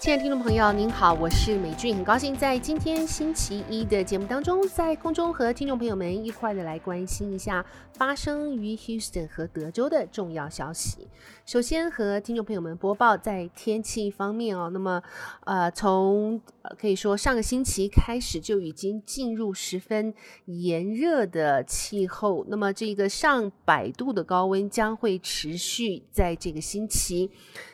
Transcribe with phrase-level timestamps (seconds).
[0.00, 7.62] 亲爱的听众朋友，您好，我是美俊，很高兴在今天星期一的节目当中，在空中和听众朋友们一块的来关心一下
[7.92, 11.06] 发生于 Houston 和德州的重要消息。
[11.44, 15.02] 首先和听众朋友们播报在天气方面哦，那么
[15.44, 16.40] 呃，从
[16.78, 20.14] 可以说上个星期开始就已经进入十分
[20.46, 27.30] 炎热的气候，那么这个上百度的高温将会持续在这个星期。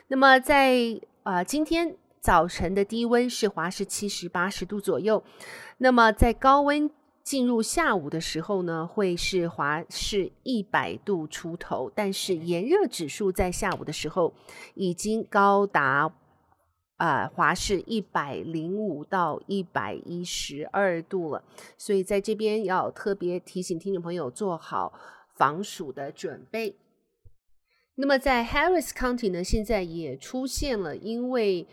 [0.09, 1.95] 那么在呃今天。
[2.27, 5.23] 早晨的低温是华氏七十八十度左右，
[5.77, 6.91] 那么在高温
[7.23, 14.33] 进入下午的时候呢，会是华氏一百度出头，但是炎热指数在下午的时候
[14.73, 16.13] 已经高达
[16.97, 21.41] 啊华氏一百零五到一百一十二度了，
[21.77, 24.99] 所以在这边要特别提醒听众朋友做好
[25.37, 26.75] 防暑的准备。
[27.95, 31.65] 那么在 Harris County 呢，现在也出现了因为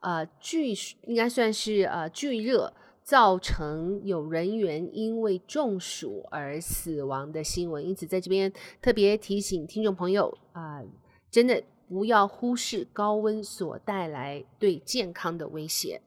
[0.00, 0.72] 呃，巨
[1.06, 10.86] 应该算是呃巨热造成有人员因为中暑而死亡的新闻，因此在这边特别提醒听众朋友啊、呃，
[11.30, 16.02] 真的不要忽视高温所带来对健康的威胁。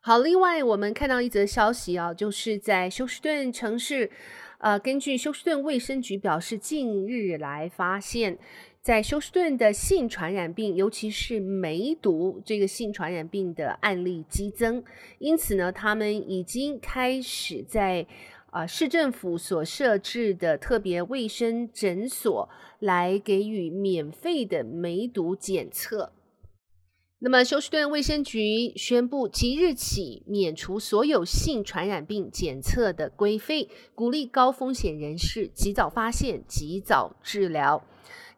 [0.00, 4.10] 好，另外我们看到一则消息啊，就是在休斯顿城市，
[4.62, 8.38] 呃，根据休斯顿卫生局表示，近日来发现。
[8.80, 14.82] 在休斯顿的性传染病，尤其是梅毒这个性传染病的案例激增，
[15.20, 18.04] 因此呢，他们已经开始在
[18.50, 22.48] 啊、市政府所设置的特别卫生诊所
[22.80, 26.12] 来给予免费的梅毒检测。
[27.24, 37.84] 那么，休斯顿卫生局宣布，即日起免除所有性传染病检测的规费，鼓励高风险人士及早发现、及早治疗。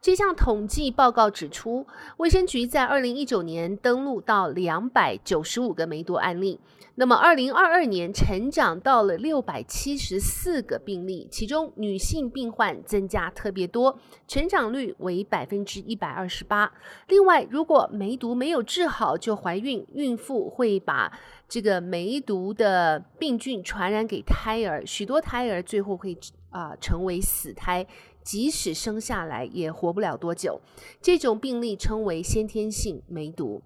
[0.05, 1.87] 这项统计报告指出，
[2.19, 6.61] 卫生局在二零一九年登录到两百九十五个梅毒案例，
[6.97, 13.99] 那么二零二二年成长到了六百七十四个病例，其中女性病患增加特别多，
[14.29, 16.71] 成长率为百分之一百二十八。
[17.09, 21.11] 另外，如果梅毒没有治好就怀孕，孕妇会把
[21.49, 26.15] 这个梅毒的病菌传染给胎儿，许多胎儿最后会
[26.51, 27.85] 啊、成为死胎。
[28.25, 30.61] 即使生下来也活不了多久，
[31.03, 33.63] 这种病例称为先天性梅毒。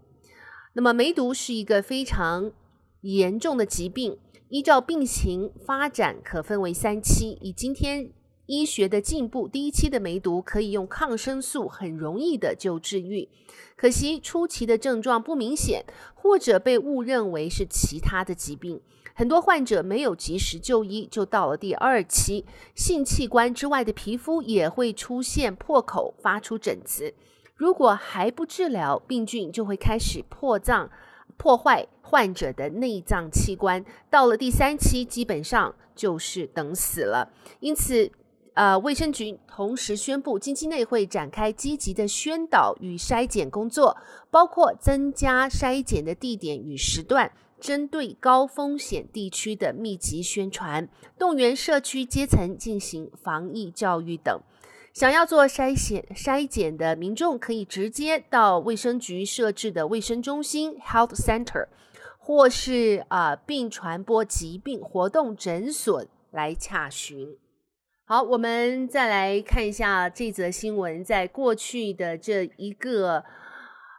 [0.75, 2.53] 那么，梅毒是一个非常
[3.03, 7.39] 严重的疾病，依照病情发展可分为三期。
[7.41, 8.11] 以今天
[8.49, 13.29] 医学的进步，第一期的梅毒可以用抗生素很容易的就治愈，
[13.77, 18.81] 可惜初期的症状不明显，或者被误认为是其他的疾病。
[19.15, 27.13] 很多患者没有及时就医，就到了第二期，性器官之外的皮肤也会出现破口，发出疹子。
[27.55, 30.89] 如果还不治疗，病菌就会开始破脏，
[31.37, 33.85] 破坏患者的内脏器官。
[34.09, 37.33] 到了第三期，基本上就是等死了。
[37.59, 38.13] 因此，
[38.59, 43.97] 呃，卫生局同时宣布，经期内会展开积极的宣导与筛检工作，
[44.33, 47.31] 包括增加筛检的地点与时段。
[47.61, 54.41] 针对高风险地区的密集宣传，动员社区阶层进行防疫教育等。
[54.93, 61.69] 想要做筛检筛检的民众，可以直接到卫生局设置的卫生中心 （Health Center）
[62.19, 67.37] 或是啊、呃、病传播疾病活动诊所来洽询。
[68.11, 71.05] 好，我们再来看一下这则新闻。
[71.05, 73.23] 在过去的这一个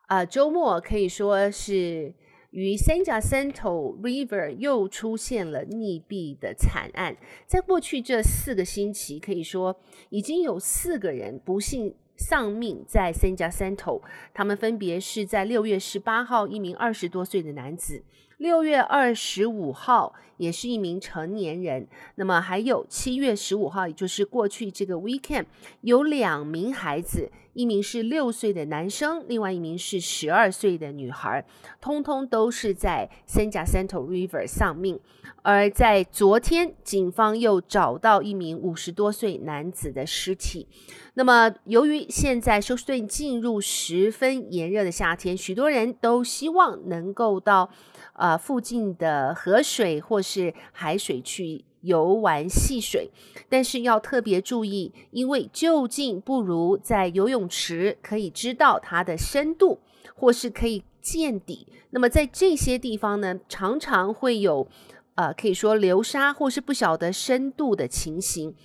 [0.07, 2.11] 啊、周末，可以说是。
[2.49, 7.15] 与 San Jacinto River 又出现了溺毙的惨案。
[7.45, 14.01] 在过去这四个星期，可以说已经有四个人不幸丧命在 San j a c e n t o。
[14.33, 18.03] 他们分别是在六月十八号，一名二十多岁的男子。
[18.37, 21.87] 六月二十五号，也是一名成年人。
[22.15, 25.45] 那么还有七月十五号，也就是过去这个 weekend，
[25.81, 31.45] 有两名孩子，一名是六岁的男生，另外一名是十二岁的女孩，
[31.81, 34.99] 通通都是在 San Jacinto River 丧命。
[35.41, 40.67] 而在昨天，警方又找到一名五十多岁男子的尸体。
[41.15, 47.69] 那么，由于现在休斯顿进入十分炎热的夏天，许多人都希望能够到。
[48.13, 53.09] 呃，附近的河水或是海水去游玩戏水，
[53.47, 59.79] 但是要特别注意，因为就近不如在游泳池可以知道它的深度，
[60.15, 61.67] 或是可以见底。
[61.91, 64.67] 那么在这些地方呢，常常会有
[65.15, 68.55] 呃，可以说流沙或是不晓得深度的情形。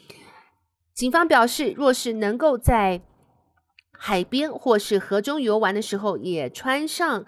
[0.93, 3.01] 警方表示，若是能够在
[3.97, 7.25] 海边或是河中游玩的时候，也穿上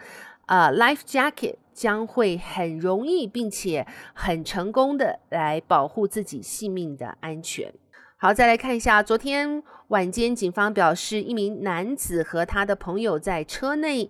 [0.47, 7.71] 呃 life jacket，将会很容易并且很成功的来保护自己性命的安全。
[8.17, 14.09] 好，再来看一下，昨天晚间警方表示，一名男子和他的朋友在车内，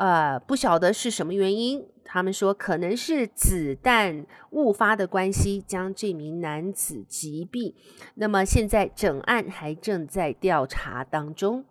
[0.00, 7.72] 呃，不晓得是什么原因，他们说可能是子弹误发的关系，将这名男子击毙。
[8.16, 11.64] 那么现在整案还正在调查当中。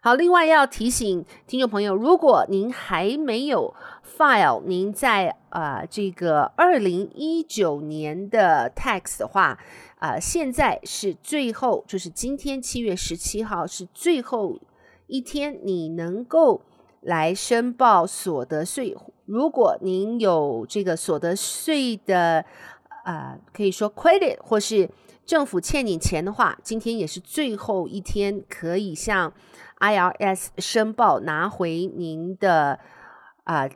[0.00, 3.74] 好，另外要提醒听众朋友，如果您还没有
[4.16, 9.58] file 您在呃这个二零一九年的 tax 的话，
[9.96, 14.60] 啊、现在是最后，就是今天七月十七号是最后
[15.08, 16.62] 一天，你能够
[17.00, 18.96] 来申报所得税。
[19.24, 22.44] 如果您有这个所得税的，
[23.04, 24.88] 呃，可以说 credit 或是
[25.28, 29.32] 政府欠你钱的话，今天也是最后一天，可以向
[29.78, 32.80] IRS 申报拿回您的
[33.44, 33.68] 啊、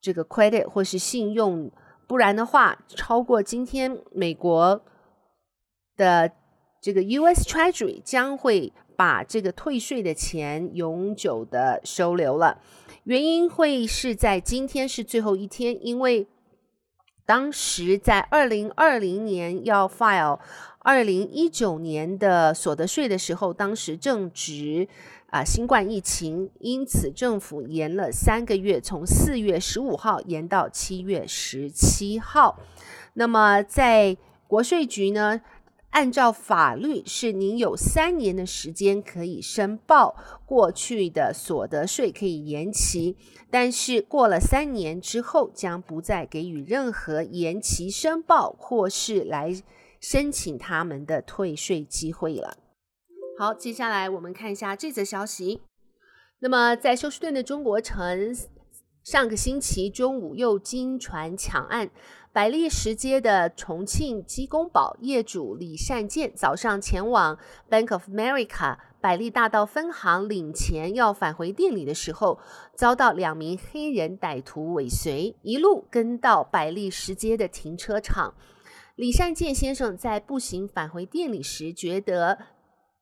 [0.00, 1.70] 这个 credit 或是信用，
[2.08, 4.82] 不然的话，超过今天美国。
[5.96, 6.32] 的
[6.80, 7.44] 这个 U.S.
[7.44, 12.58] Treasury 将会把这个退税的钱永久的收留了，
[13.04, 16.26] 原因会是在今天是最后一天，因为
[17.30, 20.40] 当时在二零二零年要 file
[20.80, 24.88] 二零一九年的所得税的时候，当时正值
[25.28, 32.58] 啊新冠疫情，因此政府延了三个月，从四月十五号延到七月十七号。
[33.14, 34.16] 那么在
[34.48, 35.40] 国税局呢，
[35.90, 40.16] 按照法律，是您有三年的时间可以申报
[40.46, 43.16] 过去的所得税，可以延期。
[43.50, 49.52] 但是过了三年之后，将不再给予任何延期申报或是来
[50.00, 52.56] 申请他们的退税机会了。
[53.38, 55.62] 好，接下来我们看一下这则消息。
[56.38, 58.34] 那么，在休斯顿的中国城，
[59.02, 61.90] 上个星期中午又惊传抢案。
[62.32, 67.36] 百利石街的重庆鸡公堡业主李善建早上前往
[67.68, 72.38] Bank of America 百利大道分行领钱，要返回店里的时候，
[72.76, 78.34] 遭到两名黑人歹徒尾随，一路跟到百利石街的停车场。
[78.94, 82.38] 李善建先生在步行返回店里时，觉得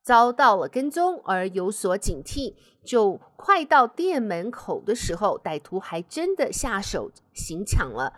[0.02, 8.14] 遭到了跟踪而有所警惕，就快到店门口的时候，歹徒还真的下手行抢了。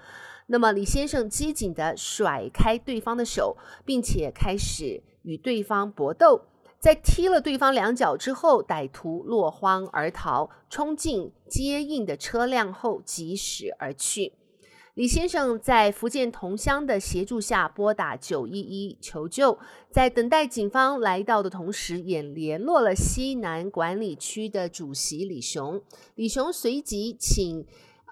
[0.53, 6.43] 那么李先生机警地甩开对方的手，并且开始与对方搏斗。
[6.81, 14.33] 在踢了对方两脚之后，歹徒落荒而逃，冲进接应的车辆后疾驶而去。
[14.95, 19.57] 李先生在福建同乡的协助下拨打九一一求救，
[19.93, 25.81] 在等待警方来到的同时，也联络了西南管理区的主席李雄。
[26.17, 27.65] 李雄随即请。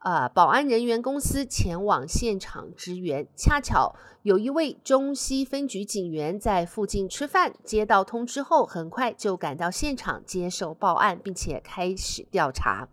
[0.02, 12.88] 呃，保安人员公司前往现场支援，恰巧有一位中西分局警员在附近吃饭，接到通知后，很快就赶到现场接受报案，并且开始调查。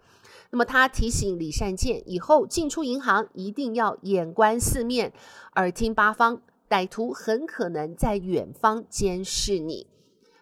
[0.49, 5.13] 那么他提醒李善建，以后进出银行一定要眼观四面，
[5.55, 9.87] 耳听八方，歹徒很可能在远方监视你。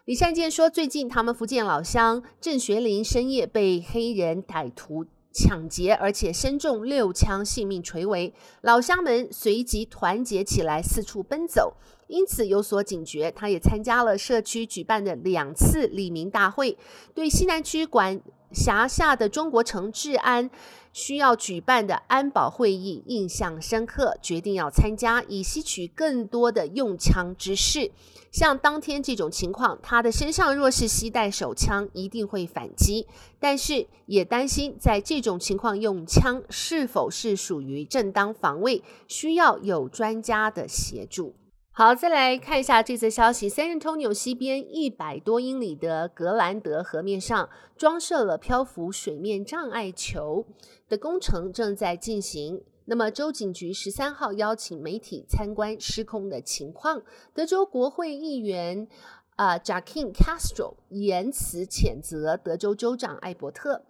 [0.06, 5.06] 李善建说，最近他们福建老乡郑学林深夜被黑人歹徒。
[5.34, 8.32] 抢劫，而且身中六枪，性命垂危。
[8.60, 11.74] 老乡们随即团结起来，四处奔走，
[12.06, 13.32] 因此有所警觉。
[13.32, 16.78] 他也参加了社区举办的两次里民大会，
[17.12, 18.20] 对西南区管
[18.54, 20.48] 辖下的中国城治安
[20.92, 27.90] 需要举办的安保会议印象深刻，决定要参加，以吸取更多的用枪知识。
[28.30, 33.06] 像当天这种情况，他的身上若是携带手枪，一定会反击。
[33.38, 41.34] 但是也担心，在这种情况用枪是否是属于正当防卫，需要有专家的协助。
[41.76, 50.46] 好，再来看一下这则消息：San Antonio 西边一百多英里的格兰德河面上装设了漂浮水面障碍球
[50.88, 52.62] 的工程正在进行。
[52.84, 57.02] 那么，州警局十三号邀请媒体参观失控的情况。
[57.34, 58.86] 德州国会议员
[59.34, 63.82] 啊，Joaquin Castro 言辞谴责德州州长艾伯特。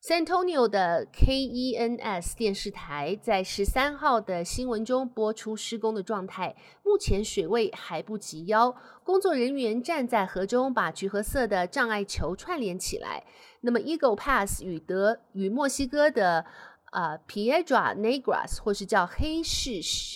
[0.00, 6.54] San Antonio 的 KENS 电视台在十三号的新闻中播出施工的状态。
[6.84, 13.24] 目前水位还不及腰，工作人员站在河中，把橘褐色的障碍球串联起来。
[13.62, 16.46] 那么，Eagle Pass 与德与墨西哥的。
[16.90, 19.72] 呃，Piedra Negras 或是叫黑石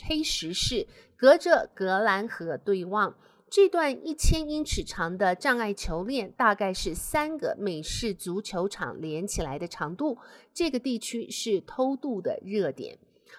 [0.07, 0.87] 黑石市，
[1.19, 3.15] 隔着格兰河对望，
[3.55, 10.17] 这段一千英尺长的障碍球链大概是三个美式足球场连起来的长度。
[10.55, 12.97] 这个地区是偷渡的热点，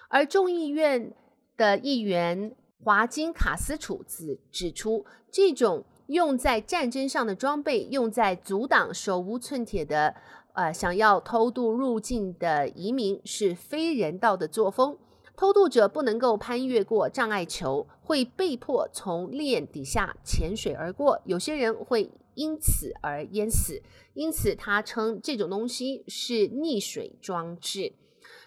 [0.08, 1.12] 而众议院
[1.56, 2.54] 的议员
[2.84, 10.14] 华金卡斯楚子指出，这种用在战争上的装备，用在阻挡手无寸铁的
[10.52, 14.96] 呃想要偷渡入境的移民是非人道的作风。
[15.36, 23.82] 偷渡者不能够攀越过障碍球，会被迫从链底下潜水而过，有些人会因此而淹死。
[24.14, 27.94] 因此，他称这种东西是溺水装置。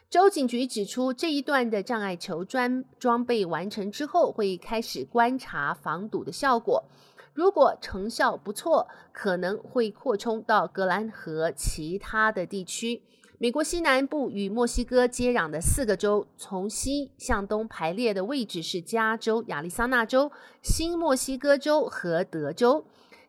[0.09, 6.85] 州警局指出，这一段的障碍球装装备完成之后，会开始观察防堵的效果。
[7.33, 13.03] 如果成效不错，可能会扩充到格兰河其他的地区。
[13.39, 20.31] 美国西南部与墨西哥接壤的四个州，从西向东排列的位置是加州、亚利桑那州、
[20.63, 22.83] 新墨西哥州和德州。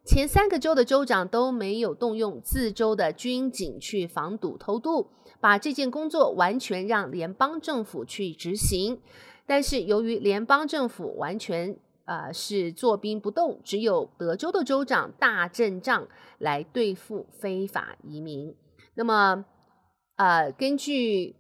[0.06, 5.08] 前三个州的州长都没有动用自州的军警去防堵偷渡，
[5.40, 9.02] 把这件工作完全让联邦政府去执行。
[9.44, 18.54] 但是由于联邦政府完全呃是坐兵不动，只有德州的州长大阵仗来对付非法移民。
[18.94, 19.44] 那么。
[20.18, 21.36] 呃，根据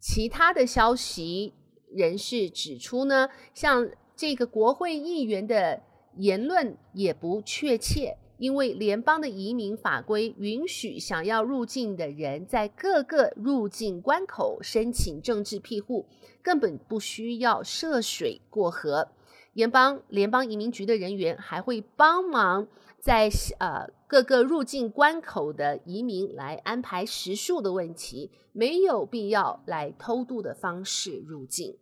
[0.00, 1.54] 其他的消息
[1.88, 5.80] 人士指出呢，像这个国会议员的
[6.16, 16.06] 言论也不确切，因为联邦的移民法规允许想要入境的人在各个入境关口申请政治庇护，
[16.42, 19.12] 根本不需要涉水过河。
[19.52, 22.68] 联邦联邦移民局的人员还会帮忙。
[23.00, 23.28] 在
[23.58, 31.76] 呃各个入境关口的移民来安排食宿的问题，没有必要来偷渡的方式入境。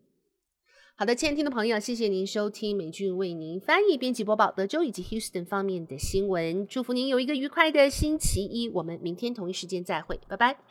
[0.97, 6.67] 好的，亲爱的听众朋友，谢谢您收听美俊为您翻译、编辑、播报德州以及 Houston 方面的新闻。
[6.67, 10.70] 祝福您有一个愉快的星期一，我们明天同一时间再会，拜拜。